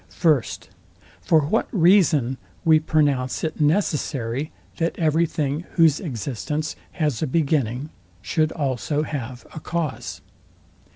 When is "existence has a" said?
5.99-7.27